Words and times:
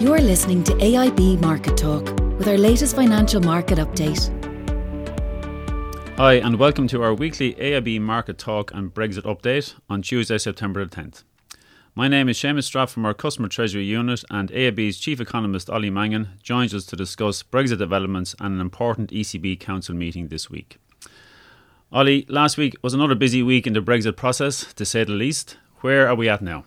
You're 0.00 0.20
listening 0.20 0.62
to 0.62 0.74
AIB 0.74 1.40
Market 1.40 1.76
Talk 1.76 2.04
with 2.38 2.46
our 2.46 2.56
latest 2.56 2.94
financial 2.94 3.40
market 3.40 3.78
update. 3.78 4.30
Hi, 6.16 6.34
and 6.34 6.56
welcome 6.56 6.86
to 6.86 7.02
our 7.02 7.12
weekly 7.12 7.54
AIB 7.54 8.00
Market 8.02 8.38
Talk 8.38 8.70
and 8.72 8.94
Brexit 8.94 9.24
update 9.24 9.74
on 9.90 10.02
Tuesday, 10.02 10.38
September 10.38 10.84
the 10.84 10.94
10th. 10.94 11.24
My 11.96 12.06
name 12.06 12.28
is 12.28 12.38
Seamus 12.38 12.70
Strapp 12.70 12.90
from 12.90 13.06
our 13.06 13.12
Customer 13.12 13.48
Treasury 13.48 13.86
Unit, 13.86 14.22
and 14.30 14.52
AIB's 14.52 15.00
Chief 15.00 15.20
Economist 15.20 15.68
Ollie 15.68 15.90
Mangan 15.90 16.28
joins 16.44 16.72
us 16.72 16.86
to 16.86 16.94
discuss 16.94 17.42
Brexit 17.42 17.78
developments 17.78 18.36
and 18.38 18.54
an 18.54 18.60
important 18.60 19.10
ECB 19.10 19.58
Council 19.58 19.96
meeting 19.96 20.28
this 20.28 20.48
week. 20.48 20.78
Ollie, 21.90 22.24
last 22.28 22.56
week 22.56 22.76
was 22.82 22.94
another 22.94 23.16
busy 23.16 23.42
week 23.42 23.66
in 23.66 23.72
the 23.72 23.80
Brexit 23.80 24.14
process, 24.14 24.72
to 24.74 24.84
say 24.84 25.02
the 25.02 25.10
least. 25.10 25.56
Where 25.80 26.08
are 26.08 26.14
we 26.14 26.28
at 26.28 26.40
now? 26.40 26.66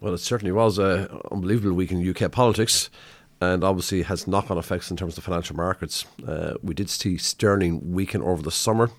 Well, 0.00 0.14
it 0.14 0.18
certainly 0.18 0.52
was 0.52 0.78
an 0.78 1.08
unbelievable 1.30 1.74
week 1.74 1.90
in 1.90 2.08
UK 2.08 2.30
politics 2.30 2.90
and 3.40 3.64
obviously 3.64 4.02
has 4.02 4.26
knock 4.26 4.50
on 4.50 4.58
effects 4.58 4.90
in 4.90 4.96
terms 4.96 5.16
of 5.16 5.24
financial 5.24 5.56
markets. 5.56 6.04
Uh, 6.26 6.54
we 6.62 6.74
did 6.74 6.90
see 6.90 7.16
sterling 7.16 7.92
weaken 7.92 8.22
over 8.22 8.42
the 8.42 8.50
summer 8.50 8.90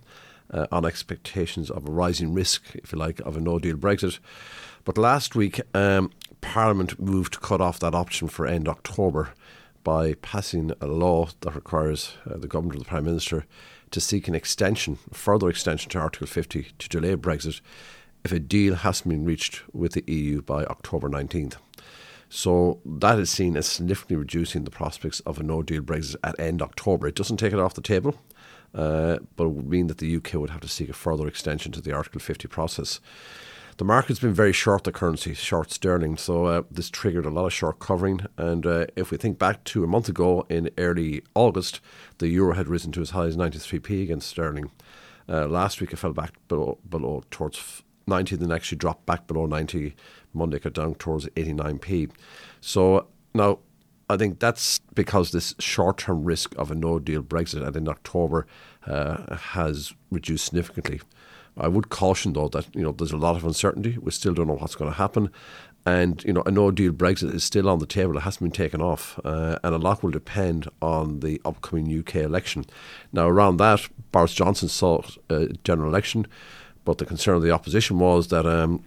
uh, 0.52 0.68
on 0.72 0.86
expectations 0.86 1.70
of 1.70 1.88
a 1.88 1.92
rising 1.92 2.34
risk, 2.34 2.64
if 2.76 2.92
you 2.92 2.98
like, 2.98 3.20
of 3.22 3.38
a 3.38 3.40
no 3.40 3.60
deal 3.60 3.76
Brexit. 3.76 4.20
But 4.86 4.98
last 4.98 5.36
week, 5.36 5.62
um, 5.76 6.12
Parliament 6.42 7.00
moved 7.00 7.34
to 7.34 7.40
cut 7.40 7.62
off 7.62 7.80
that 7.80 7.94
option 7.94 8.28
for 8.28 8.48
end 8.48 8.68
October 8.68 9.34
by 9.84 10.16
passing 10.16 10.72
a 10.82 10.88
law 10.88 11.30
that 11.42 11.56
requires 11.56 12.14
uh, 12.30 12.38
the 12.38 12.48
government 12.48 12.76
or 12.76 12.80
the 12.80 12.86
Prime 12.86 13.06
Minister 13.06 13.46
to 13.92 14.02
seek 14.02 14.28
an 14.28 14.36
extension, 14.36 14.98
a 15.12 15.16
further 15.16 15.50
extension 15.50 15.90
to 15.92 16.00
Article 16.00 16.28
50 16.28 16.68
to 16.78 16.90
delay 16.90 17.16
Brexit 17.16 17.62
if 18.28 18.34
a 18.34 18.40
deal 18.40 18.76
hasn't 18.76 19.08
been 19.08 19.24
reached 19.24 19.62
with 19.72 19.94
the 19.94 20.04
EU 20.12 20.42
by 20.42 20.66
October 20.66 21.08
19th. 21.08 21.56
So 22.28 22.82
that 22.86 23.20
is 23.20 23.32
seen 23.32 23.56
as 23.56 23.68
significantly 23.68 24.18
reducing 24.18 24.66
the 24.66 24.70
prospects 24.70 25.22
of 25.22 25.40
a 25.40 25.44
no 25.44 25.64
deal 25.64 25.82
Brexit 25.82 26.18
at 26.26 26.38
end 26.38 26.62
October. 26.62 27.08
It 27.08 27.16
doesn't 27.16 27.38
take 27.38 27.54
it 27.54 27.60
off 27.60 27.74
the 27.74 27.82
table, 27.82 28.16
uh, 28.76 29.20
but 29.38 29.46
it 29.46 29.52
would 29.52 29.70
mean 29.70 29.88
that 29.88 30.00
the 30.00 30.14
UK 30.14 30.34
would 30.34 30.50
have 30.50 30.60
to 30.60 30.68
seek 30.68 30.90
a 30.90 30.94
further 30.94 31.26
extension 31.26 31.72
to 31.72 31.80
the 31.80 31.94
Article 31.94 32.20
50 32.20 32.50
process. 32.50 33.00
The 33.78 33.86
market's 33.86 34.20
been 34.20 34.34
very 34.34 34.52
short 34.52 34.84
the 34.84 34.92
currency, 34.92 35.34
short 35.34 35.72
sterling, 35.72 36.18
so 36.18 36.48
uh, 36.48 36.64
this 36.70 36.90
triggered 36.90 37.26
a 37.26 37.30
lot 37.30 37.46
of 37.46 37.54
short 37.54 37.80
covering. 37.80 38.26
And 38.36 38.66
uh, 38.66 38.88
if 38.98 39.10
we 39.10 39.18
think 39.18 39.40
back 39.40 39.64
to 39.66 39.86
a 39.86 39.88
month 39.88 40.10
ago 40.10 40.46
in 40.50 40.70
early 40.78 41.24
August, 41.34 41.80
the 42.18 42.28
euro 42.28 42.56
had 42.56 42.68
risen 42.68 42.92
to 42.92 43.02
as 43.02 43.12
high 43.12 43.28
as 43.28 43.38
93p 43.38 44.04
against 44.04 44.28
sterling. 44.28 44.70
Uh, 45.30 45.48
last 45.48 45.80
week 45.80 45.94
it 45.94 45.98
fell 45.98 46.12
back 46.12 46.34
below, 46.50 46.78
below 46.90 47.24
towards 47.32 47.84
90, 48.08 48.36
then 48.38 48.52
actually 48.52 48.78
dropped 48.78 49.06
back 49.06 49.28
below 49.28 49.46
90. 49.46 49.96
Monday 50.34 50.60
got 50.60 50.74
down 50.74 50.96
towards 50.96 51.26
89p. 51.28 52.12
So 52.62 53.08
now 53.34 53.60
I 54.10 54.18
think 54.18 54.40
that's 54.40 54.80
because 54.94 55.32
this 55.32 55.54
short 55.60 56.00
term 56.00 56.24
risk 56.24 56.56
of 56.58 56.72
a 56.72 56.76
no 56.76 57.00
deal 57.00 57.22
Brexit 57.22 57.66
and 57.66 57.76
in 57.76 57.90
October 57.90 58.48
uh, 58.86 59.36
has 59.36 59.94
reduced 60.12 60.46
significantly. 60.46 61.02
I 61.58 61.68
would 61.68 61.90
caution 61.90 62.34
though 62.34 62.50
that 62.50 62.74
you 62.76 62.84
know 62.84 62.92
there's 62.92 63.12
a 63.12 63.18
lot 63.18 63.36
of 63.36 63.44
uncertainty. 63.44 63.98
We 63.98 64.12
still 64.12 64.34
don't 64.34 64.48
know 64.48 64.56
what's 64.56 64.76
going 64.76 64.92
to 64.92 64.98
happen, 64.98 65.30
and 65.86 66.24
you 66.24 66.32
know 66.32 66.44
a 66.46 66.52
no 66.52 66.72
deal 66.72 66.94
Brexit 66.94 67.34
is 67.34 67.44
still 67.44 67.68
on 67.68 67.80
the 67.80 67.86
table. 67.86 68.16
It 68.16 68.22
hasn't 68.22 68.42
been 68.44 68.52
taken 68.52 68.82
off, 68.82 69.20
uh, 69.26 69.58
and 69.64 69.76
a 69.76 69.80
lot 69.80 70.04
will 70.04 70.12
depend 70.12 70.70
on 70.82 71.20
the 71.20 71.42
upcoming 71.44 72.00
UK 72.00 72.18
election. 72.18 72.66
Now 73.12 73.28
around 73.28 73.58
that, 73.58 73.90
Boris 74.12 74.34
Johnson 74.34 74.70
sought 74.70 75.18
a 75.30 75.48
general 75.64 75.90
election. 75.90 76.28
But 76.88 77.00
the 77.00 77.06
concern 77.06 77.36
of 77.36 77.42
the 77.42 77.52
opposition 77.52 78.00
was 78.00 78.30
that 78.30 78.46
um, 78.46 78.82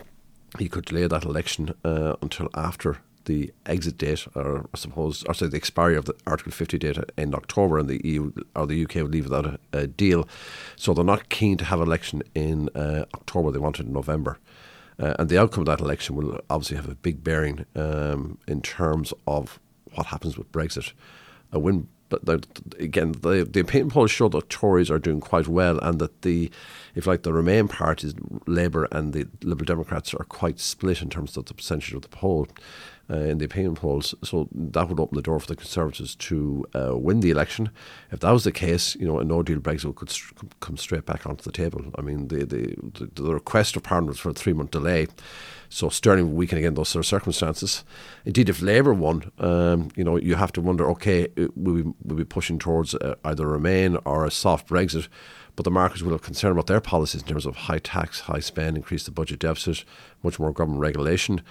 he 0.59 0.71
could 0.71 0.87
delay 0.87 1.07
that 1.07 1.27
election 1.27 1.75
uh, 1.85 2.17
until 2.23 2.49
after 2.55 2.97
the 3.27 3.53
exit 3.67 3.99
date, 3.99 4.27
or 4.35 4.71
I 4.73 4.79
suppose, 4.79 5.23
or 5.25 5.35
say 5.35 5.49
the 5.49 5.59
expiry 5.59 5.97
of 5.97 6.07
the 6.07 6.15
Article 6.27 6.51
50 6.51 6.79
date 6.79 6.97
in 7.19 7.35
October, 7.35 7.79
and 7.79 7.91
the 7.91 8.01
EU 8.03 8.33
or 8.57 8.67
the 8.67 8.85
UK 8.85 8.95
would 8.95 9.13
leave 9.13 9.25
without 9.25 9.45
a, 9.45 9.59
a 9.75 9.87
deal. 9.87 10.27
So 10.77 10.95
they're 10.95 11.05
not 11.05 11.29
keen 11.29 11.59
to 11.59 11.67
have 11.67 11.83
an 11.83 11.89
election 11.89 12.23
in 12.35 12.71
uh, 12.71 13.05
October. 13.15 13.51
They 13.51 13.59
want 13.59 13.79
it 13.79 13.85
in 13.85 13.93
November. 13.93 14.39
Uh, 14.99 15.13
and 15.19 15.29
the 15.29 15.37
outcome 15.37 15.65
of 15.65 15.67
that 15.67 15.81
election 15.81 16.17
will 16.17 16.41
obviously 16.49 16.79
have 16.79 16.89
a 16.89 16.95
big 16.95 17.23
bearing 17.23 17.67
um, 17.77 18.39
in 18.49 18.63
terms 18.63 19.13
of 19.27 19.61
what 19.93 20.07
happens 20.07 20.39
with 20.39 20.51
Brexit. 20.53 20.95
A 21.53 21.59
win 21.59 21.87
but 22.11 22.47
again, 22.79 23.13
the, 23.13 23.49
the 23.51 23.61
opinion 23.61 23.89
polls 23.89 24.11
show 24.11 24.29
that 24.29 24.51
Tories 24.51 24.91
are 24.91 24.99
doing 24.99 25.21
quite 25.21 25.49
well, 25.49 25.79
and 25.79 25.99
that 26.01 26.23
the, 26.23 26.51
if 26.95 27.07
like 27.07 27.23
the 27.23 27.33
Remain 27.33 27.69
parties, 27.69 28.15
Labour 28.47 28.89
and 28.91 29.13
the 29.13 29.27
Liberal 29.43 29.67
Democrats 29.67 30.15
are 30.15 30.25
quite 30.25 30.59
split 30.59 31.03
in 31.03 31.11
terms 31.11 31.37
of 31.37 31.47
the 31.47 31.55
percentage 31.55 31.95
of 31.95 32.03
the 32.03 32.09
poll 32.09 32.49
uh, 33.11 33.17
in 33.17 33.39
the 33.39 33.45
opinion 33.45 33.75
polls. 33.75 34.15
So 34.23 34.49
that 34.53 34.89
would 34.89 35.01
open 35.01 35.17
the 35.17 35.23
door 35.23 35.41
for 35.41 35.47
the 35.47 35.57
Conservatives 35.57 36.15
to 36.17 36.65
uh, 36.75 36.97
win 36.97 37.21
the 37.21 37.31
election. 37.31 37.71
If 38.11 38.21
that 38.21 38.31
was 38.31 38.45
the 38.45 38.53
case, 38.53 38.95
you 38.97 39.07
know, 39.07 39.19
a 39.19 39.25
no 39.25 39.43
deal 39.43 39.59
Brexit 39.59 39.95
could 39.97 40.11
st- 40.11 40.61
come 40.61 40.77
straight 40.77 41.07
back 41.07 41.27
onto 41.27 41.43
the 41.43 41.53
table. 41.53 41.85
I 41.99 42.03
mean, 42.03 42.29
the 42.29 42.45
the, 42.45 43.11
the, 43.15 43.35
request 43.35 43.77
of 43.77 43.83
Parliament 43.83 44.19
for 44.19 44.31
a 44.31 44.35
three 44.35 44.53
month 44.53 44.71
delay. 44.71 45.07
So 45.69 45.89
Sterling 45.89 46.31
will 46.31 46.37
weaken 46.37 46.59
again 46.59 46.75
those 46.75 46.89
sort 46.89 47.05
of 47.05 47.07
circumstances. 47.07 47.85
Indeed, 48.25 48.49
if 48.49 48.61
Labour 48.61 48.93
won, 48.93 49.31
um, 49.39 49.91
you 49.95 50.03
know, 50.03 50.17
you 50.17 50.35
have 50.35 50.53
to 50.53 50.61
wonder, 50.61 50.91
okay, 50.91 51.29
will 51.55 51.75
we 51.75 51.83
will 51.83 52.17
be 52.17 52.25
pushing 52.25 52.59
towards 52.59 52.95
uh, 52.95 53.15
either 53.25 53.47
Remain 53.47 53.97
or 54.05 54.25
a 54.25 54.31
soft 54.31 54.69
Brexit? 54.69 55.09
But 55.57 55.65
the 55.65 55.71
markets 55.71 56.03
will 56.03 56.13
have 56.13 56.23
concern 56.23 56.53
about 56.53 56.69
their 56.69 56.81
policies 56.81 57.23
in 57.23 57.29
terms 57.29 57.45
of 57.45 57.55
high 57.55 57.81
tax, 57.81 58.21
high 58.21 58.41
spend, 58.41 58.77
increase 58.77 59.05
the 59.05 59.11
budget 59.11 59.41
deficit, 59.41 59.85
much 60.23 60.39
more 60.39 60.53
government 60.53 60.81
regulation. 60.81 61.43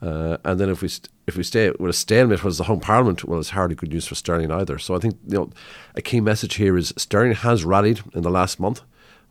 Uh, 0.00 0.36
and 0.44 0.60
then 0.60 0.68
if 0.68 0.82
we 0.82 0.88
st- 0.88 1.08
if 1.26 1.36
we 1.36 1.42
stay 1.42 1.70
with 1.78 1.90
a 1.90 1.92
stalemate 1.92 2.44
was 2.44 2.58
the 2.58 2.64
home 2.64 2.80
parliament, 2.80 3.24
well, 3.24 3.40
it's 3.40 3.50
hardly 3.50 3.74
good 3.74 3.90
news 3.90 4.06
for 4.06 4.14
sterling 4.14 4.50
either. 4.50 4.78
So 4.78 4.94
I 4.94 4.98
think 4.98 5.16
you 5.26 5.38
know 5.38 5.50
a 5.94 6.02
key 6.02 6.20
message 6.20 6.54
here 6.54 6.76
is 6.76 6.94
sterling 6.96 7.32
has 7.32 7.64
rallied 7.64 8.00
in 8.14 8.22
the 8.22 8.30
last 8.30 8.60
month, 8.60 8.82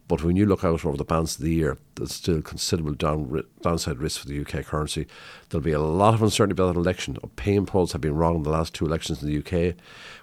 but 0.07 0.23
when 0.23 0.35
you 0.35 0.45
look 0.45 0.63
out 0.63 0.85
over 0.85 0.97
the 0.97 1.03
balance 1.03 1.35
of 1.35 1.43
the 1.43 1.53
year, 1.53 1.77
there's 1.95 2.13
still 2.13 2.41
considerable 2.41 2.93
down, 2.93 3.43
downside 3.61 3.97
risk 3.97 4.21
for 4.21 4.27
the 4.27 4.39
UK 4.39 4.65
currency. 4.65 5.07
There'll 5.49 5.63
be 5.63 5.71
a 5.71 5.79
lot 5.79 6.13
of 6.13 6.21
uncertainty 6.21 6.53
about 6.53 6.73
that 6.73 6.79
election. 6.79 7.17
Opinion 7.23 7.65
polls 7.65 7.91
have 7.91 8.01
been 8.01 8.15
wrong 8.15 8.37
in 8.37 8.43
the 8.43 8.49
last 8.49 8.73
two 8.73 8.85
elections 8.85 9.21
in 9.21 9.27
the 9.27 9.39
UK. 9.39 9.75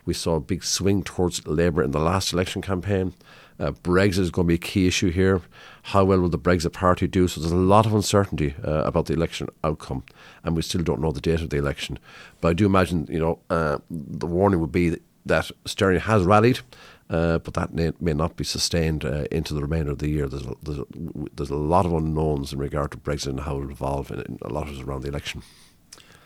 We 0.07 0.15
saw 0.15 0.37
a 0.37 0.41
big 0.41 0.65
swing 0.65 1.03
towards 1.03 1.47
Labour 1.47 1.83
in 1.83 1.91
the 1.91 2.01
last 2.01 2.33
election 2.33 2.63
campaign. 2.63 3.15
Uh, 3.59 3.71
Brexit 3.71 4.19
is 4.19 4.31
going 4.31 4.47
to 4.47 4.49
be 4.49 4.55
a 4.55 4.59
key 4.59 4.87
issue 4.87 5.11
here. 5.11 5.41
How 5.85 6.05
well 6.05 6.21
will 6.21 6.29
the 6.29 6.39
Brexit 6.39 6.73
Party 6.73 7.07
do? 7.07 7.29
So 7.29 7.41
there's 7.41 7.53
a 7.53 7.57
lot 7.57 7.87
of 7.87 7.95
uncertainty 7.95 8.55
uh, 8.65 8.83
about 8.85 9.07
the 9.07 9.15
election 9.15 9.49
outcome, 9.63 10.05
and 10.43 10.57
we 10.57 10.63
still 10.63 10.83
don't 10.83 11.01
know 11.01 11.13
the 11.13 11.21
date 11.21 11.41
of 11.41 11.51
the 11.51 11.59
election. 11.59 11.99
But 12.41 12.49
I 12.49 12.53
do 12.55 12.67
imagine, 12.67 13.07
you 13.09 13.21
know, 13.21 13.39
uh, 13.51 13.79
the 13.91 14.27
warning 14.27 14.61
would 14.61 14.73
be 14.73 14.97
that 15.27 15.51
sterling 15.65 16.01
has 16.01 16.25
rallied, 16.25 16.61
uh, 17.11 17.39
but 17.39 17.55
that 17.55 17.73
may, 17.73 17.93
may, 18.01 18.13
not 18.13 18.37
be 18.37 18.45
sustained 18.45 19.05
uh, 19.05 19.25
into 19.31 19.55
the 19.55 19.63
remainder 19.63 19.93
of 19.93 19.99
the 19.99 20.09
year. 20.09 20.29
There's 20.29 20.47
a, 20.47 20.55
there's, 20.63 20.79
a, 20.79 20.85
there's 21.35 21.51
a 21.51 21.57
lot 21.57 21.87
of 21.87 21.93
unknowns 21.93 22.53
in 22.53 22.59
regard 22.59 22.91
to 22.93 22.99
Brexit 22.99 23.29
and 23.29 23.41
how 23.41 23.57
it 23.57 23.61
will 23.61 23.71
evolve, 23.71 24.11
and 24.11 24.39
a 24.43 24.49
lot 24.49 24.69
of 24.69 24.79
it 24.79 24.85
around 24.85 25.03
the 25.03 25.09
election. 25.09 25.43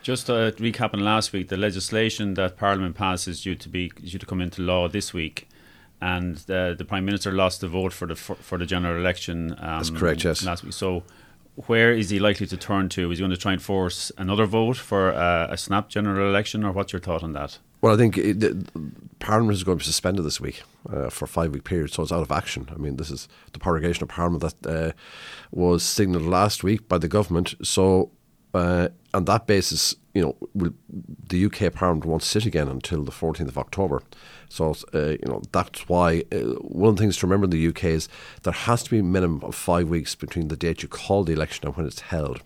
Just 0.01 0.29
uh, 0.29 0.51
recapping 0.51 1.01
last 1.01 1.31
week, 1.31 1.49
the 1.49 1.57
legislation 1.57 2.33
that 2.35 2.57
Parliament 2.57 2.95
passed 2.95 3.27
is 3.27 3.41
due 3.41 3.55
to 3.55 3.69
be 3.69 3.89
due 3.89 4.17
to 4.17 4.25
come 4.25 4.41
into 4.41 4.61
law 4.61 4.87
this 4.87 5.13
week 5.13 5.47
and 6.01 6.37
the, 6.37 6.75
the 6.77 6.85
prime 6.85 7.05
minister 7.05 7.31
lost 7.31 7.61
the 7.61 7.67
vote 7.67 7.93
for 7.93 8.07
the 8.07 8.15
for, 8.15 8.35
for 8.35 8.57
the 8.57 8.65
general 8.65 8.97
election. 8.97 9.51
Um, 9.59 9.77
That's 9.77 9.89
correct. 9.89 10.23
Yes. 10.23 10.45
Last 10.45 10.63
week. 10.63 10.73
So, 10.73 11.03
where 11.67 11.91
is 11.91 12.09
he 12.09 12.19
likely 12.19 12.47
to 12.47 12.57
turn 12.57 12.89
to? 12.89 13.11
Is 13.11 13.19
he 13.19 13.21
going 13.21 13.31
to 13.31 13.37
try 13.37 13.53
and 13.53 13.61
force 13.61 14.11
another 14.17 14.45
vote 14.45 14.77
for 14.77 15.13
uh, 15.13 15.47
a 15.49 15.57
snap 15.57 15.89
general 15.89 16.29
election, 16.29 16.63
or 16.63 16.71
what's 16.71 16.93
your 16.93 17.01
thought 17.01 17.23
on 17.23 17.33
that? 17.33 17.59
Well, 17.81 17.93
I 17.93 17.97
think 17.97 18.17
it, 18.17 18.39
the, 18.39 18.65
Parliament 19.19 19.55
is 19.55 19.63
going 19.63 19.77
to 19.77 19.83
be 19.83 19.85
suspended 19.85 20.25
this 20.25 20.39
week 20.39 20.63
uh, 20.91 21.09
for 21.09 21.25
a 21.25 21.27
five 21.27 21.51
week 21.51 21.63
period, 21.63 21.91
so 21.91 22.03
it's 22.03 22.11
out 22.11 22.21
of 22.21 22.31
action. 22.31 22.69
I 22.71 22.77
mean, 22.77 22.97
this 22.97 23.09
is 23.09 23.27
the 23.53 23.59
prorogation 23.59 24.03
of 24.03 24.09
Parliament 24.09 24.55
that 24.61 24.69
uh, 24.69 24.91
was 25.51 25.83
signalled 25.83 26.25
last 26.25 26.63
week 26.63 26.87
by 26.87 26.97
the 26.97 27.07
government. 27.07 27.55
So, 27.63 28.11
uh, 28.53 28.89
on 29.13 29.25
that 29.25 29.47
basis, 29.47 29.95
you 30.13 30.21
know, 30.21 30.35
will, 30.53 30.73
the 31.29 31.45
UK 31.45 31.73
Parliament 31.73 32.05
won't 32.05 32.23
sit 32.23 32.45
again 32.45 32.67
until 32.67 33.03
the 33.03 33.11
14th 33.11 33.47
of 33.47 33.57
October. 33.57 34.01
So, 34.49 34.75
uh, 34.93 35.09
you 35.09 35.25
know, 35.25 35.41
that's 35.51 35.87
why 35.87 36.23
uh, 36.31 36.37
one 36.61 36.89
of 36.89 36.97
the 36.97 37.03
things 37.03 37.17
to 37.17 37.27
remember 37.27 37.45
in 37.45 37.51
the 37.51 37.67
UK 37.67 37.85
is 37.85 38.09
there 38.43 38.53
has 38.53 38.83
to 38.83 38.89
be 38.89 38.99
a 38.99 39.03
minimum 39.03 39.43
of 39.43 39.55
five 39.55 39.89
weeks 39.89 40.15
between 40.15 40.47
the 40.47 40.57
date 40.57 40.81
you 40.81 40.89
call 40.89 41.23
the 41.23 41.33
election 41.33 41.67
and 41.67 41.75
when 41.77 41.85
it's 41.85 42.01
held. 42.01 42.41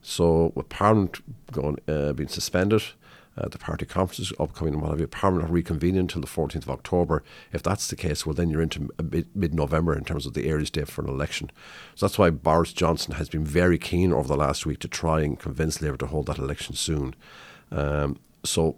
So, 0.00 0.52
with 0.54 0.68
Parliament 0.68 1.20
going, 1.52 1.78
uh, 1.86 2.12
being 2.12 2.28
suspended, 2.28 2.82
uh, 3.36 3.48
the 3.48 3.58
party 3.58 3.86
conferences 3.86 4.32
upcoming 4.38 4.74
and 4.74 4.82
what 4.82 4.90
have 4.90 5.00
you, 5.00 5.06
Parliament 5.06 5.48
are 5.48 5.52
reconvening 5.52 6.00
until 6.00 6.20
the 6.20 6.26
14th 6.26 6.64
of 6.64 6.70
October. 6.70 7.22
If 7.52 7.62
that's 7.62 7.88
the 7.88 7.96
case, 7.96 8.26
well, 8.26 8.34
then 8.34 8.50
you're 8.50 8.60
into 8.60 8.90
mid 9.34 9.54
November 9.54 9.96
in 9.96 10.04
terms 10.04 10.26
of 10.26 10.34
the 10.34 10.50
earliest 10.50 10.74
date 10.74 10.88
for 10.88 11.02
an 11.02 11.08
election. 11.08 11.50
So 11.94 12.06
that's 12.06 12.18
why 12.18 12.30
Boris 12.30 12.72
Johnson 12.72 13.14
has 13.14 13.28
been 13.28 13.44
very 13.44 13.78
keen 13.78 14.12
over 14.12 14.28
the 14.28 14.36
last 14.36 14.66
week 14.66 14.80
to 14.80 14.88
try 14.88 15.22
and 15.22 15.38
convince 15.38 15.80
Labour 15.80 15.96
to 15.98 16.06
hold 16.06 16.26
that 16.26 16.38
election 16.38 16.74
soon. 16.74 17.14
Um, 17.72 18.18
so 18.44 18.76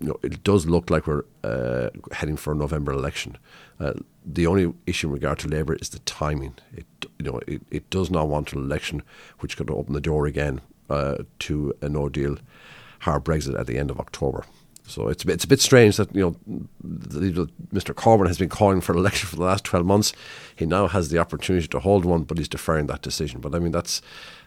you 0.00 0.08
know, 0.08 0.18
it 0.22 0.42
does 0.42 0.66
look 0.66 0.90
like 0.90 1.06
we're 1.06 1.24
uh, 1.44 1.90
heading 2.12 2.36
for 2.36 2.52
a 2.52 2.56
November 2.56 2.92
election. 2.92 3.36
Uh, 3.78 3.92
the 4.24 4.46
only 4.46 4.72
issue 4.86 5.08
in 5.08 5.12
regard 5.12 5.38
to 5.40 5.48
Labour 5.48 5.74
is 5.74 5.90
the 5.90 5.98
timing. 6.00 6.54
It, 6.74 6.86
you 7.18 7.30
know, 7.30 7.40
it, 7.46 7.62
it 7.70 7.90
does 7.90 8.10
not 8.10 8.28
want 8.28 8.52
an 8.52 8.60
election 8.60 9.02
which 9.40 9.56
could 9.56 9.70
open 9.70 9.92
the 9.92 10.00
door 10.00 10.26
again 10.26 10.60
uh, 10.88 11.16
to 11.40 11.74
a 11.82 11.88
no 11.88 12.08
deal 12.08 12.38
hard 13.00 13.24
Brexit 13.24 13.58
at 13.58 13.66
the 13.66 13.78
end 13.78 13.90
of 13.90 14.00
October. 14.00 14.44
So 14.86 15.08
it's 15.08 15.24
it's 15.24 15.44
a 15.44 15.48
bit 15.48 15.60
strange 15.60 15.96
that 15.96 16.14
you 16.14 16.22
know 16.22 16.58
Mr. 17.72 17.94
Corbyn 17.94 18.26
has 18.26 18.38
been 18.38 18.48
calling 18.48 18.80
for 18.80 18.92
an 18.92 18.98
election 18.98 19.28
for 19.28 19.36
the 19.36 19.42
last 19.42 19.64
twelve 19.64 19.84
months. 19.84 20.12
He 20.54 20.66
now 20.66 20.86
has 20.86 21.08
the 21.08 21.18
opportunity 21.18 21.66
to 21.68 21.80
hold 21.80 22.04
one, 22.04 22.22
but 22.22 22.38
he's 22.38 22.48
deferring 22.48 22.86
that 22.86 23.02
decision. 23.02 23.40
But 23.40 23.54
I 23.54 23.58
mean 23.58 23.72
that's 23.72 24.00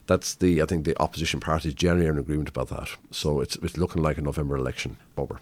that's 0.07 0.35
the 0.35 0.61
I 0.61 0.65
think 0.65 0.85
the 0.85 0.99
opposition 1.01 1.39
parties 1.39 1.73
generally 1.73 2.07
are 2.07 2.13
in 2.13 2.17
agreement 2.17 2.49
about 2.49 2.69
that. 2.69 2.89
So 3.11 3.41
it's 3.41 3.57
it's 3.57 3.77
looking 3.77 4.01
like 4.01 4.17
a 4.17 4.21
November 4.21 4.55
election, 4.55 4.97
Bobber. 5.15 5.39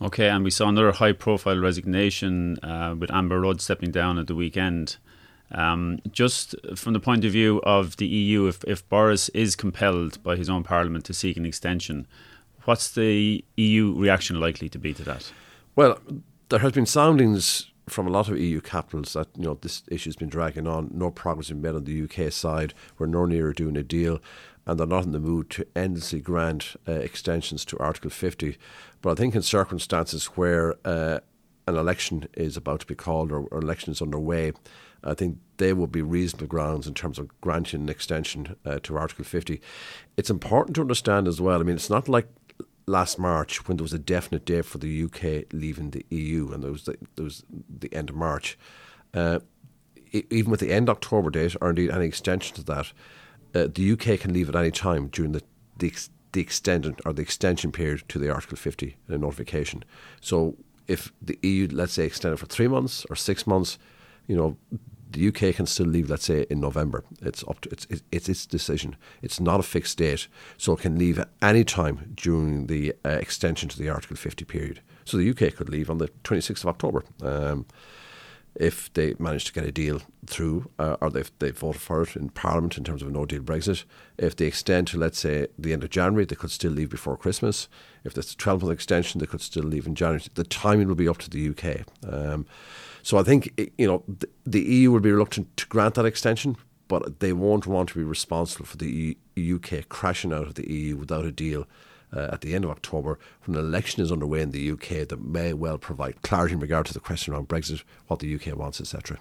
Okay, 0.00 0.28
and 0.28 0.44
we 0.44 0.50
saw 0.50 0.68
another 0.68 0.92
high-profile 0.92 1.56
resignation 1.56 2.58
uh, 2.62 2.94
with 2.98 3.10
Amber 3.10 3.40
Rudd 3.40 3.62
stepping 3.62 3.90
down 3.90 4.18
at 4.18 4.26
the 4.26 4.34
weekend. 4.34 4.98
Um, 5.50 6.00
just 6.10 6.54
from 6.74 6.92
the 6.92 7.00
point 7.00 7.24
of 7.24 7.32
view 7.32 7.62
of 7.62 7.96
the 7.96 8.06
EU, 8.06 8.46
if, 8.46 8.62
if 8.64 8.86
Boris 8.90 9.30
is 9.30 9.56
compelled 9.56 10.22
by 10.22 10.36
his 10.36 10.50
own 10.50 10.64
parliament 10.64 11.06
to 11.06 11.14
seek 11.14 11.38
an 11.38 11.46
extension, 11.46 12.06
what's 12.66 12.90
the 12.90 13.44
EU 13.56 13.94
reaction 13.96 14.38
likely 14.38 14.68
to 14.68 14.78
be 14.78 14.92
to 14.94 15.02
that? 15.04 15.32
Well, 15.74 15.98
there 16.48 16.60
has 16.60 16.72
been 16.72 16.86
soundings 16.86 17.70
from 17.88 18.06
a 18.06 18.10
lot 18.10 18.28
of 18.28 18.38
EU 18.38 18.60
capitals 18.60 19.12
that 19.12 19.28
you 19.36 19.44
know 19.44 19.58
this 19.60 19.82
issue 19.88 20.08
has 20.08 20.16
been 20.16 20.28
dragging 20.28 20.66
on. 20.66 20.90
No 20.92 21.10
progress 21.10 21.48
has 21.48 21.54
been 21.54 21.62
made 21.62 21.76
on 21.76 21.84
the 21.84 22.02
UK 22.02 22.32
side. 22.32 22.74
We're 22.98 23.06
no 23.06 23.26
nearer 23.26 23.52
doing 23.52 23.76
a 23.76 23.82
deal, 23.82 24.20
and 24.66 24.78
they're 24.78 24.86
not 24.86 25.04
in 25.04 25.12
the 25.12 25.20
mood 25.20 25.50
to 25.50 25.66
endlessly 25.76 26.20
grant 26.20 26.76
uh, 26.88 26.92
extensions 26.92 27.64
to 27.66 27.78
Article 27.78 28.10
50. 28.10 28.58
But 29.02 29.10
I 29.10 29.14
think 29.14 29.34
in 29.34 29.42
circumstances 29.42 30.26
where 30.26 30.74
uh, 30.84 31.20
an 31.68 31.76
election 31.76 32.28
is 32.34 32.56
about 32.56 32.80
to 32.80 32.86
be 32.86 32.94
called 32.94 33.30
or, 33.30 33.46
or 33.46 33.58
election 33.58 33.92
is 33.92 34.02
underway, 34.02 34.52
I 35.04 35.14
think 35.14 35.38
they 35.58 35.72
would 35.72 35.92
be 35.92 36.02
reasonable 36.02 36.48
grounds 36.48 36.86
in 36.86 36.94
terms 36.94 37.18
of 37.18 37.40
granting 37.40 37.82
an 37.82 37.88
extension 37.88 38.56
uh, 38.64 38.80
to 38.82 38.96
Article 38.96 39.24
50. 39.24 39.60
It's 40.16 40.30
important 40.30 40.74
to 40.76 40.80
understand 40.80 41.28
as 41.28 41.40
well. 41.40 41.60
I 41.60 41.62
mean, 41.62 41.76
it's 41.76 41.90
not 41.90 42.08
like 42.08 42.28
last 42.86 43.18
March 43.18 43.66
when 43.66 43.76
there 43.76 43.84
was 43.84 43.92
a 43.92 43.98
definite 43.98 44.44
date 44.44 44.64
for 44.64 44.78
the 44.78 45.04
UK 45.04 45.52
leaving 45.52 45.90
the 45.90 46.06
EU, 46.10 46.52
and 46.52 46.62
there 46.62 46.72
was 46.72 46.84
the, 46.84 46.96
there 47.16 47.24
was 47.24 47.42
the 47.48 47.92
end 47.94 48.10
of 48.10 48.16
March. 48.16 48.58
Uh, 49.12 49.40
even 50.12 50.50
with 50.50 50.60
the 50.60 50.72
end 50.72 50.88
October 50.88 51.30
date, 51.30 51.56
or 51.60 51.70
indeed 51.70 51.90
any 51.90 52.06
extension 52.06 52.54
to 52.56 52.62
that, 52.64 52.92
uh, 53.54 53.68
the 53.72 53.92
UK 53.92 54.20
can 54.20 54.32
leave 54.32 54.48
at 54.48 54.56
any 54.56 54.70
time 54.70 55.08
during 55.08 55.32
the, 55.32 55.42
the 55.78 55.92
the 56.32 56.42
extended 56.42 57.00
or 57.06 57.14
the 57.14 57.22
extension 57.22 57.72
period 57.72 58.02
to 58.08 58.18
the 58.18 58.30
Article 58.30 58.58
50 58.58 58.94
uh, 59.10 59.16
notification. 59.16 59.82
So 60.20 60.54
if 60.86 61.10
the 61.22 61.38
EU, 61.42 61.66
let's 61.72 61.94
say, 61.94 62.04
extended 62.04 62.36
for 62.36 62.44
three 62.44 62.68
months 62.68 63.06
or 63.08 63.16
six 63.16 63.46
months, 63.46 63.78
you 64.26 64.36
know, 64.36 64.56
the 65.10 65.28
UK 65.28 65.54
can 65.54 65.66
still 65.66 65.86
leave, 65.86 66.10
let's 66.10 66.24
say, 66.24 66.46
in 66.50 66.60
November. 66.60 67.04
It's 67.22 67.44
up 67.44 67.60
to 67.60 67.70
it's 67.70 67.86
it's 68.10 68.28
its 68.28 68.46
decision. 68.46 68.96
It's 69.22 69.40
not 69.40 69.60
a 69.60 69.62
fixed 69.62 69.98
date, 69.98 70.28
so 70.58 70.72
it 70.72 70.80
can 70.80 70.98
leave 70.98 71.18
at 71.18 71.28
any 71.40 71.64
time 71.64 72.12
during 72.14 72.66
the 72.66 72.94
uh, 73.04 73.10
extension 73.10 73.68
to 73.68 73.78
the 73.78 73.88
Article 73.88 74.16
50 74.16 74.44
period. 74.44 74.80
So 75.04 75.16
the 75.16 75.30
UK 75.30 75.54
could 75.54 75.68
leave 75.68 75.90
on 75.90 75.98
the 75.98 76.08
26th 76.24 76.64
of 76.64 76.66
October. 76.66 77.04
Um, 77.22 77.66
if 78.58 78.92
they 78.94 79.14
manage 79.18 79.44
to 79.44 79.52
get 79.52 79.64
a 79.64 79.72
deal 79.72 80.00
through, 80.26 80.70
uh, 80.78 80.96
or 81.00 81.10
they've, 81.10 81.30
they 81.38 81.50
voted 81.50 81.80
for 81.80 82.02
it 82.02 82.16
in 82.16 82.30
Parliament 82.30 82.78
in 82.78 82.84
terms 82.84 83.02
of 83.02 83.08
a 83.08 83.10
no 83.10 83.26
deal 83.26 83.42
Brexit. 83.42 83.84
If 84.16 84.34
they 84.36 84.46
extend 84.46 84.88
to, 84.88 84.98
let's 84.98 85.18
say, 85.18 85.48
the 85.58 85.72
end 85.72 85.84
of 85.84 85.90
January, 85.90 86.24
they 86.24 86.36
could 86.36 86.50
still 86.50 86.72
leave 86.72 86.90
before 86.90 87.16
Christmas. 87.16 87.68
If 88.04 88.14
there's 88.14 88.32
a 88.32 88.36
12 88.36 88.62
month 88.62 88.72
extension, 88.72 89.20
they 89.20 89.26
could 89.26 89.42
still 89.42 89.64
leave 89.64 89.86
in 89.86 89.94
January. 89.94 90.22
The 90.34 90.44
timing 90.44 90.88
will 90.88 90.94
be 90.94 91.08
up 91.08 91.18
to 91.18 91.30
the 91.30 91.50
UK. 91.50 91.86
Um, 92.10 92.46
so 93.02 93.18
I 93.18 93.22
think, 93.22 93.70
you 93.78 93.86
know, 93.86 94.02
the 94.44 94.62
EU 94.62 94.90
will 94.90 95.00
be 95.00 95.12
reluctant 95.12 95.54
to 95.58 95.66
grant 95.66 95.94
that 95.94 96.06
extension, 96.06 96.56
but 96.88 97.20
they 97.20 97.32
won't 97.32 97.66
want 97.66 97.90
to 97.90 97.94
be 97.96 98.04
responsible 98.04 98.66
for 98.66 98.78
the 98.78 99.16
UK 99.36 99.88
crashing 99.88 100.32
out 100.32 100.46
of 100.46 100.54
the 100.54 100.70
EU 100.72 100.96
without 100.96 101.24
a 101.24 101.32
deal 101.32 101.66
uh, 102.16 102.30
at 102.32 102.40
the 102.40 102.54
end 102.54 102.64
of 102.64 102.70
October 102.70 103.18
when 103.44 103.56
an 103.56 103.64
election 103.64 104.02
is 104.02 104.10
underway 104.10 104.40
in 104.40 104.50
the 104.50 104.70
UK 104.70 105.06
that 105.08 105.20
may 105.20 105.52
well 105.52 105.78
provide 105.78 106.22
clarity 106.22 106.54
in 106.54 106.60
regard 106.60 106.86
to 106.86 106.94
the 106.94 107.00
question 107.00 107.34
around 107.34 107.48
Brexit, 107.48 107.82
what 108.06 108.20
the 108.20 108.34
UK 108.34 108.56
wants, 108.56 108.80
etc. 108.80 109.18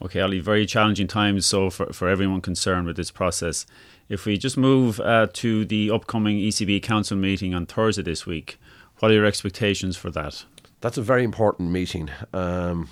Okay, 0.00 0.20
Ollie, 0.20 0.38
very 0.38 0.64
challenging 0.64 1.08
times 1.08 1.44
so 1.44 1.70
for, 1.70 1.92
for 1.92 2.08
everyone 2.08 2.40
concerned 2.40 2.86
with 2.86 2.96
this 2.96 3.10
process. 3.10 3.66
If 4.08 4.26
we 4.26 4.38
just 4.38 4.56
move 4.56 5.00
uh, 5.00 5.26
to 5.34 5.64
the 5.64 5.90
upcoming 5.90 6.38
ECB 6.38 6.82
Council 6.82 7.16
meeting 7.16 7.52
on 7.52 7.66
Thursday 7.66 8.02
this 8.02 8.24
week, 8.24 8.58
what 9.00 9.10
are 9.10 9.14
your 9.14 9.24
expectations 9.24 9.96
for 9.96 10.10
that? 10.10 10.44
That's 10.80 10.98
a 10.98 11.02
very 11.02 11.24
important 11.24 11.70
meeting. 11.70 12.10
Um, 12.32 12.88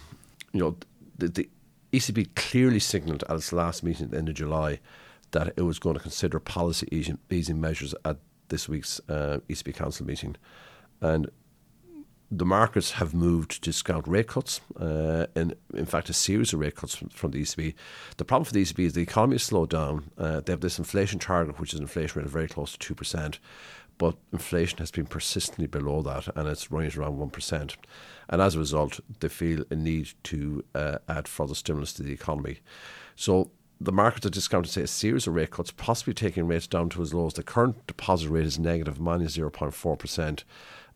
you 0.52 0.60
know, 0.60 0.76
the, 1.16 1.28
the 1.28 1.49
ECB 1.92 2.34
clearly 2.34 2.81
signalled 2.81 3.22
at 3.28 3.37
its 3.37 3.52
last 3.52 3.84
meeting 3.84 4.06
at 4.06 4.10
the 4.10 4.19
end 4.19 4.28
of 4.28 4.34
July 4.34 4.81
that 5.31 5.52
it 5.56 5.62
was 5.62 5.78
going 5.78 5.94
to 5.94 6.02
consider 6.02 6.40
policy 6.40 6.88
easing, 6.90 7.19
easing 7.31 7.60
measures 7.60 7.94
at 8.04 8.16
this 8.48 8.69
week's 8.69 9.00
uh, 9.08 9.38
ECB 9.48 9.75
Council 9.75 10.06
meeting, 10.06 10.37
and 11.00 11.31
the 12.31 12.44
markets 12.44 12.93
have 12.93 13.14
moved 13.14 13.52
to 13.52 13.60
discount 13.60 14.06
rate 14.08 14.28
cuts, 14.28 14.60
uh, 14.81 15.26
and 15.37 15.54
in 15.75 15.87
fact, 15.87 16.08
a 16.08 16.12
series 16.12 16.52
of 16.52 16.60
rate 16.60 16.75
cuts 16.75 16.96
from, 16.96 17.31
the 17.31 17.43
ECB. 17.43 17.75
The 18.16 18.25
problem 18.25 18.44
for 18.44 18.52
the 18.52 18.62
ECB 18.62 18.87
is 18.87 18.93
the 18.94 19.02
economy 19.02 19.34
has 19.34 19.44
slowed 19.44 19.70
down. 19.70 20.10
Uh, 20.19 20.40
they 20.40 20.52
have 20.52 20.60
this 20.60 20.78
inflation 20.78 21.19
target, 21.20 21.60
which 21.60 21.72
is 21.72 21.78
an 21.78 21.84
inflation 21.84 22.19
rate 22.19 22.26
of 22.26 22.32
very 22.32 22.48
close 22.48 22.76
to 22.76 22.94
2%, 22.94 23.38
but 23.98 24.16
inflation 24.32 24.78
has 24.78 24.90
been 24.90 25.06
persistently 25.06 25.66
below 25.66 26.02
that, 26.02 26.28
and 26.37 26.49
it's 26.49 26.70
running 26.70 26.96
around 26.99 27.19
1%. 27.19 27.76
And 28.28 28.42
as 28.42 28.56
a 28.56 28.58
result, 28.58 28.99
they 29.20 29.28
feel 29.28 29.64
a 29.70 29.76
need 29.76 30.10
to 30.25 30.64
uh, 30.75 30.99
add 31.08 31.28
further 31.28 31.54
stimulus 31.54 31.92
to 31.94 32.02
the 32.02 32.12
economy. 32.12 32.58
So 33.14 33.50
the 33.81 33.93
markets 33.93 34.25
are 34.25 34.31
discounted, 34.31 34.73
say, 34.73 34.82
a 34.82 34.87
series 34.87 35.26
of 35.26 35.34
rate 35.34 35.50
cuts, 35.50 35.70
possibly 35.70 36.14
taking 36.14 36.46
rates 36.46 36.67
down 36.67 36.88
to 36.90 37.02
as 37.02 37.12
low 37.12 37.26
as 37.26 37.34
the 37.34 37.43
current 37.43 37.87
deposit 37.87 38.31
rate 38.31 38.46
is 38.46 38.58
negative, 38.58 38.99
minus 38.99 39.37
0.4%. 39.37 40.44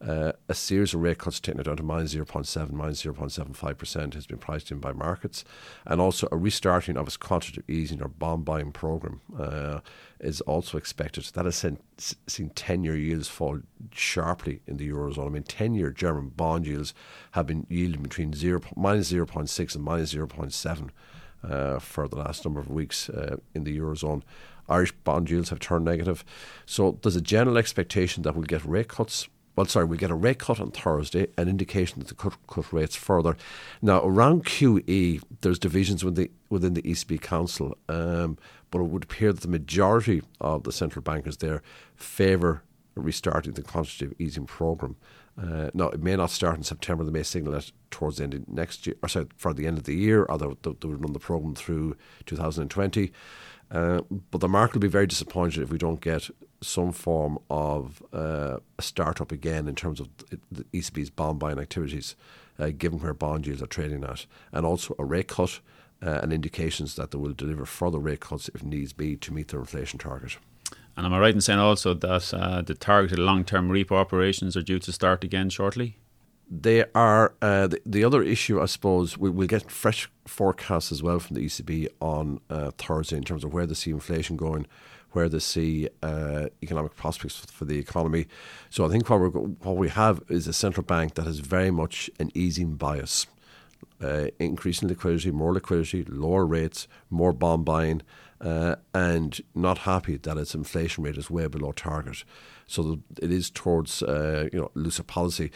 Uh, 0.01 0.33
a 0.49 0.55
series 0.55 0.95
of 0.95 1.01
rate 1.03 1.19
cuts 1.19 1.41
taking 1.41 1.61
it 1.61 1.65
down 1.65 1.77
to 1.77 1.83
minus 1.83 2.15
0.7, 2.15 2.73
minus 2.73 3.03
0.75% 3.03 4.15
has 4.15 4.27
been 4.27 4.39
priced 4.39 4.71
in 4.71 4.79
by 4.79 4.95
markets. 4.95 5.45
And 5.85 6.01
also 6.01 6.27
a 6.33 6.39
restarting 6.39 6.97
of 6.97 7.07
its 7.07 7.19
quantitative 7.19 7.69
easing 7.69 8.01
or 8.01 8.09
bond 8.09 8.47
buying 8.47 8.73
program 8.73 9.21
uh, 9.39 9.81
is 10.19 10.41
also 10.43 10.79
expected. 10.79 11.25
That 11.35 11.45
has 11.45 11.57
seen, 11.57 11.79
seen 11.99 12.49
10 12.49 12.83
year 12.83 12.97
yields 12.97 13.29
fall 13.29 13.61
sharply 13.93 14.63
in 14.67 14.79
the 14.79 14.89
Eurozone. 14.89 15.27
I 15.27 15.31
mean, 15.31 15.43
10 15.43 15.75
year 15.75 15.91
German 15.91 16.31
bond 16.31 16.67
yields 16.67 16.95
have 17.33 17.47
been 17.47 17.67
yielding 17.69 18.03
between 18.03 18.33
0, 18.33 18.63
minus 18.75 19.13
0.6 19.13 19.75
and 19.75 19.85
minus 19.85 20.15
0.7 20.15 20.89
uh, 21.43 21.79
for 21.79 22.09
the 22.09 22.17
last 22.17 22.45
number 22.45 22.61
of 22.61 22.71
weeks 22.71 23.09
uh, 23.09 23.37
in 23.55 23.65
the 23.65 23.79
Eurozone. 23.79 24.23
Irish 24.69 24.93
bond 24.93 25.29
yields 25.31 25.51
have 25.51 25.59
turned 25.59 25.85
negative. 25.85 26.25
So 26.65 26.99
there's 27.03 27.17
a 27.17 27.21
general 27.21 27.59
expectation 27.59 28.23
that 28.23 28.35
we'll 28.35 28.45
get 28.45 28.65
rate 28.65 28.89
cuts. 28.89 29.29
Well, 29.57 29.67
sorry, 29.67 29.85
we'll 29.85 29.99
get 29.99 30.13
a 30.13 30.15
rate 30.15 30.39
cut 30.39 30.61
on 30.61 30.71
Thursday, 30.71 31.27
an 31.37 31.49
indication 31.49 31.99
that 31.99 32.09
the 32.09 32.15
cut, 32.15 32.35
cut 32.47 32.73
rates 32.73 32.97
further. 32.97 33.37
Now, 33.83 34.01
around 34.03 34.45
QE, 34.45 35.23
there's 35.41 35.59
divisions 35.59 36.05
within 36.05 36.25
the, 36.25 36.31
within 36.49 36.75
the 36.75 36.83
ECB 36.83 37.21
Council, 37.21 37.77
um, 37.89 38.39
but 38.71 38.79
it 38.79 38.85
would 38.85 39.05
appear 39.05 39.33
that 39.33 39.43
the 39.43 39.49
majority 39.49 40.23
of 40.41 40.63
the 40.63 40.73
central 40.73 41.03
bankers 41.03 41.39
there 41.39 41.63
favour 41.97 42.63
restarting 42.95 43.53
the 43.53 43.63
quantitative 43.63 44.15
easing 44.19 44.47
programme. 44.47 44.97
Uh, 45.41 45.71
no, 45.73 45.89
it 45.89 46.03
may 46.03 46.17
not 46.17 46.31
start 46.31 46.57
in 46.57 46.63
September. 46.63 47.05
They 47.05 47.11
may 47.11 47.23
signal 47.23 47.55
it 47.55 47.73
towards 47.91 48.19
the 48.19 48.25
end 48.25 48.35
of 48.35 48.49
next 48.49 48.87
year, 48.87 48.97
or 49.03 49.09
sorry, 49.09 49.27
for 49.37 49.55
the 49.55 49.67
end 49.67 49.79
of 49.79 49.85
the 49.85 49.95
year, 49.95 50.25
or 50.25 50.37
they, 50.37 50.47
they 50.63 50.89
would 50.89 51.03
run 51.03 51.13
the 51.13 51.19
program 51.19 51.55
through 51.55 51.97
2020. 52.27 53.13
Uh, 53.71 54.01
but 54.31 54.41
the 54.41 54.49
market 54.49 54.75
will 54.75 54.81
be 54.81 54.89
very 54.89 55.07
disappointed 55.07 55.63
if 55.63 55.71
we 55.71 55.79
don't 55.79 56.01
get 56.01 56.29
some 56.61 56.93
form 56.93 57.39
of 57.49 58.03
uh, 58.13 58.59
a 58.79 58.83
start-up 58.83 59.33
again 59.33 59.69
in 59.69 59.75
terms 59.75 60.01
of 60.01 60.09
the 60.51 60.65
ECB's 60.75 61.11
bond 61.11 61.39
buying 61.39 61.59
activities, 61.59 62.17
uh, 62.59 62.71
given 62.77 62.99
where 62.99 63.15
bond 63.15 63.47
yields 63.47 63.63
are 63.63 63.67
trading 63.67 64.05
at, 64.05 64.27
and 64.53 64.67
also 64.67 64.95
a 64.99 65.05
rate 65.05 65.29
cut 65.29 65.61
uh, 66.05 66.21
and 66.23 66.33
indications 66.33 66.97
that 66.97 67.13
they 67.13 67.19
will 67.19 67.33
deliver 67.33 67.65
further 67.65 67.99
rate 67.99 68.21
cuts 68.21 68.51
if 68.55 68.63
needs 68.63 68.93
be 68.93 69.17
to 69.17 69.33
meet 69.33 69.49
their 69.49 69.61
inflation 69.61 69.99
target. 69.99 70.37
And 70.97 71.07
am 71.07 71.15
I 71.15 71.19
right 71.19 71.35
in 71.35 71.41
saying 71.41 71.59
also 71.59 71.95
that 71.95 72.35
uh, 72.35 72.63
the 72.63 72.75
targeted 72.75 73.19
long 73.19 73.45
term 73.45 73.71
repo 73.71 73.93
operations 73.93 74.57
are 74.57 74.63
due 74.63 74.79
to 74.81 74.93
start 74.93 75.25
again 75.25 75.51
shortly? 75.51 75.97
They 76.51 76.85
are. 76.95 77.35
Uh, 77.41 77.69
the, 77.69 77.81
the, 77.87 78.05
other 78.05 78.23
issue, 78.23 78.61
I 78.61 78.67
suppose, 78.67 79.17
we, 79.17 79.31
will 79.31 79.47
get 79.47 79.71
fresh 79.71 80.11
forecasts 80.27 80.91
as 80.91 81.01
well 81.03 81.21
from 81.21 81.37
the 81.37 81.47
ECB 81.47 81.89
on 82.01 82.41
uh, 82.51 82.73
Thursday 82.77 83.17
in 83.17 83.23
terms 83.23 83.45
of 83.45 83.53
where 83.53 83.67
they 83.67 83.75
see 83.75 83.93
inflation 83.93 84.37
going, 84.37 84.67
where 85.13 85.29
they 85.29 85.39
see 85.39 85.89
uh, 86.03 86.47
economic 86.61 86.97
prospects 86.97 87.37
for, 87.37 87.65
the 87.65 87.79
economy. 87.79 88.27
So 88.69 88.85
I 88.85 88.89
think 88.89 89.09
what, 89.09 89.21
we 89.21 89.29
what 89.29 89.77
we 89.77 89.91
have 89.91 90.23
is 90.29 90.49
a 90.49 90.53
central 90.53 90.85
bank 90.85 91.15
that 91.15 91.25
has 91.25 91.39
very 91.39 91.71
much 91.71 92.11
an 92.19 92.33
easing 92.35 92.75
bias. 92.75 93.29
Uh, 94.03 94.29
increasing 94.39 94.89
liquidity, 94.89 95.31
more 95.31 95.53
liquidity, 95.53 96.05
lower 96.05 96.47
rates, 96.47 96.89
more 97.11 97.33
bond 97.35 97.65
buying, 97.65 98.01
uh, 98.41 98.77
and 98.95 99.41
not 99.55 99.79
happy 99.79 100.17
that 100.17 100.39
its 100.39 100.55
inflation 100.55 101.05
rate 101.05 101.19
is 101.19 101.31
way 101.31 101.47
below 101.47 101.73
target. 101.73 102.25
So 102.67 103.01
it 103.21 103.31
is 103.31 103.51
towards 103.51 104.03
uh, 104.03 104.49
you 104.53 104.59
know 104.59 104.71
looser 104.75 105.03
policy. 105.03 105.51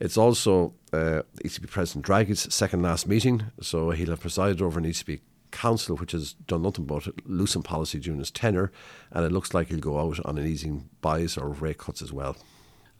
It's 0.00 0.16
also 0.16 0.74
uh, 0.92 1.22
ECB 1.44 1.68
President 1.68 2.06
Draghi's 2.06 2.52
second 2.52 2.82
last 2.82 3.06
meeting, 3.06 3.44
so 3.60 3.90
he'll 3.90 4.10
have 4.10 4.20
presided 4.20 4.62
over 4.62 4.78
an 4.78 4.86
ECB 4.86 5.20
Council 5.52 5.96
which 5.96 6.12
has 6.12 6.32
done 6.32 6.62
nothing 6.62 6.86
but 6.86 7.06
loosen 7.26 7.62
policy 7.62 8.00
during 8.00 8.18
his 8.18 8.30
tenure, 8.30 8.72
and 9.10 9.24
it 9.24 9.30
looks 9.32 9.52
like 9.52 9.68
he'll 9.68 9.78
go 9.78 9.98
out 9.98 10.18
on 10.24 10.38
an 10.38 10.46
easing 10.46 10.88
bias 11.02 11.36
or 11.36 11.50
rate 11.50 11.78
cuts 11.78 12.02
as 12.02 12.12
well. 12.12 12.36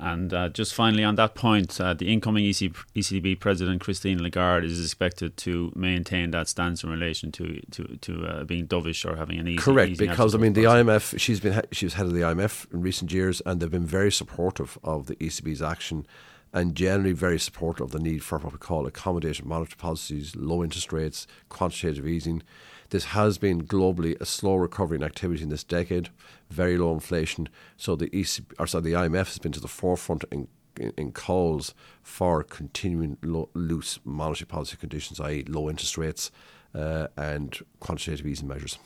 And 0.02 0.34
uh, 0.34 0.48
just 0.48 0.74
finally, 0.74 1.04
on 1.04 1.14
that 1.14 1.36
point, 1.36 1.80
uh, 1.80 1.94
the 1.94 2.12
incoming 2.12 2.44
EC, 2.44 2.72
ECB 2.96 3.38
President 3.38 3.80
Christine 3.80 4.20
Lagarde 4.20 4.66
is 4.66 4.82
expected 4.82 5.36
to 5.38 5.72
maintain 5.76 6.32
that 6.32 6.48
stance 6.48 6.82
in 6.82 6.90
relation 6.90 7.30
to 7.32 7.60
to, 7.70 7.84
to 7.98 8.26
uh, 8.26 8.44
being 8.44 8.66
dovish 8.66 9.08
or 9.08 9.14
having 9.16 9.38
an 9.38 9.46
easy. 9.46 9.58
Correct, 9.58 9.92
easy 9.92 10.08
because 10.08 10.34
I 10.34 10.38
mean 10.38 10.54
the. 10.54 10.64
IMF. 10.64 11.18
She's 11.20 11.38
been 11.38 11.62
she 11.70 11.86
was 11.86 11.94
head 11.94 12.06
of 12.06 12.14
the 12.14 12.22
IMF 12.22 12.72
in 12.72 12.80
recent 12.80 13.12
years, 13.12 13.40
and 13.46 13.60
they've 13.60 13.70
been 13.70 13.86
very 13.86 14.10
supportive 14.10 14.76
of 14.82 15.06
the 15.06 15.14
ECB's 15.16 15.62
action, 15.62 16.06
and 16.52 16.74
generally 16.74 17.12
very 17.12 17.38
supportive 17.38 17.86
of 17.86 17.90
the 17.92 17.98
need 17.98 18.22
for 18.22 18.38
what 18.38 18.52
we 18.52 18.58
call 18.58 18.86
accommodating 18.86 19.48
monetary 19.48 19.76
policies, 19.78 20.36
low 20.36 20.62
interest 20.62 20.92
rates, 20.92 21.26
quantitative 21.48 22.06
easing. 22.06 22.42
This 22.90 23.06
has 23.06 23.38
been 23.38 23.62
globally 23.62 24.20
a 24.20 24.26
slow 24.26 24.56
recovery 24.56 24.98
in 24.98 25.02
activity 25.02 25.42
in 25.42 25.48
this 25.48 25.64
decade, 25.64 26.10
very 26.50 26.76
low 26.76 26.92
inflation. 26.92 27.48
So 27.76 27.96
the 27.96 28.10
ECB, 28.10 28.52
or 28.58 28.66
sorry, 28.66 28.84
the 28.84 28.92
IMF 28.92 29.26
has 29.26 29.38
been 29.38 29.52
to 29.52 29.60
the 29.60 29.68
forefront 29.68 30.24
in 30.30 30.48
in, 30.78 30.92
in 30.96 31.12
calls 31.12 31.74
for 32.02 32.42
continuing 32.42 33.18
lo- 33.22 33.50
loose 33.54 33.98
monetary 34.04 34.46
policy 34.46 34.76
conditions, 34.76 35.20
i.e., 35.20 35.44
low 35.48 35.68
interest 35.68 35.98
rates 35.98 36.30
uh, 36.74 37.08
and 37.16 37.58
quantitative 37.80 38.26
easing 38.26 38.48
measures. 38.48 38.78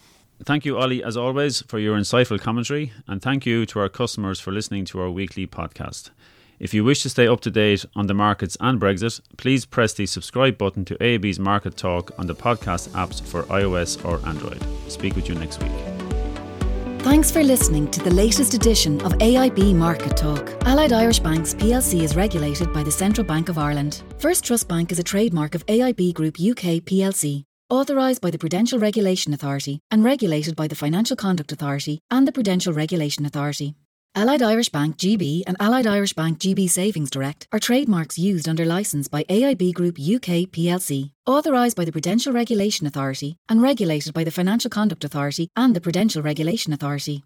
Thank 0.44 0.64
you, 0.64 0.76
Ollie, 0.76 1.02
as 1.02 1.16
always, 1.16 1.62
for 1.62 1.78
your 1.78 1.96
insightful 1.96 2.38
commentary, 2.40 2.92
and 3.06 3.22
thank 3.22 3.46
you 3.46 3.64
to 3.66 3.80
our 3.80 3.88
customers 3.88 4.38
for 4.38 4.52
listening 4.52 4.84
to 4.86 5.00
our 5.00 5.10
weekly 5.10 5.46
podcast. 5.46 6.10
If 6.58 6.72
you 6.72 6.84
wish 6.84 7.02
to 7.02 7.10
stay 7.10 7.28
up 7.28 7.40
to 7.42 7.50
date 7.50 7.84
on 7.94 8.06
the 8.06 8.14
markets 8.14 8.56
and 8.60 8.80
Brexit, 8.80 9.20
please 9.36 9.66
press 9.66 9.92
the 9.92 10.06
subscribe 10.06 10.56
button 10.56 10.86
to 10.86 10.94
AIB's 10.96 11.38
Market 11.38 11.76
Talk 11.76 12.12
on 12.18 12.26
the 12.26 12.34
podcast 12.34 12.88
apps 12.90 13.22
for 13.22 13.42
iOS 13.44 14.02
or 14.04 14.26
Android. 14.26 14.64
Speak 14.88 15.16
with 15.16 15.28
you 15.28 15.34
next 15.34 15.62
week. 15.62 15.72
Thanks 17.00 17.30
for 17.30 17.44
listening 17.44 17.90
to 17.90 18.02
the 18.02 18.10
latest 18.10 18.54
edition 18.54 19.00
of 19.02 19.12
AIB 19.18 19.74
Market 19.74 20.16
Talk. 20.16 20.50
Allied 20.64 20.92
Irish 20.92 21.18
Banks 21.18 21.54
plc 21.54 22.02
is 22.02 22.16
regulated 22.16 22.72
by 22.72 22.82
the 22.82 22.90
Central 22.90 23.26
Bank 23.26 23.48
of 23.48 23.58
Ireland. 23.58 24.02
First 24.18 24.44
Trust 24.44 24.66
Bank 24.66 24.90
is 24.90 24.98
a 24.98 25.04
trademark 25.04 25.54
of 25.54 25.64
AIB 25.66 26.14
Group 26.14 26.36
UK 26.40 26.82
plc, 26.82 27.44
authorised 27.68 28.22
by 28.22 28.30
the 28.30 28.38
Prudential 28.38 28.78
Regulation 28.78 29.34
Authority 29.34 29.78
and 29.90 30.02
regulated 30.02 30.56
by 30.56 30.66
the 30.68 30.74
Financial 30.74 31.16
Conduct 31.16 31.52
Authority 31.52 32.00
and 32.10 32.26
the 32.26 32.32
Prudential 32.32 32.72
Regulation 32.72 33.26
Authority. 33.26 33.74
Allied 34.18 34.40
Irish 34.40 34.70
Bank 34.70 34.96
GB 34.96 35.42
and 35.46 35.58
Allied 35.60 35.86
Irish 35.86 36.14
Bank 36.14 36.38
GB 36.38 36.70
Savings 36.70 37.10
Direct 37.10 37.46
are 37.52 37.58
trademarks 37.58 38.16
used 38.16 38.48
under 38.48 38.64
licence 38.64 39.08
by 39.08 39.24
AIB 39.24 39.74
Group 39.74 39.98
UK 39.98 40.48
plc, 40.48 41.10
authorised 41.26 41.76
by 41.76 41.84
the 41.84 41.92
Prudential 41.92 42.32
Regulation 42.32 42.86
Authority 42.86 43.36
and 43.50 43.60
regulated 43.60 44.14
by 44.14 44.24
the 44.24 44.30
Financial 44.30 44.70
Conduct 44.70 45.04
Authority 45.04 45.50
and 45.54 45.76
the 45.76 45.82
Prudential 45.82 46.22
Regulation 46.22 46.72
Authority. 46.72 47.24